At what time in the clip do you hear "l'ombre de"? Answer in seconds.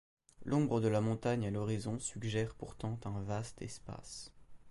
0.45-0.87